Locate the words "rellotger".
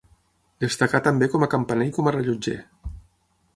2.19-2.59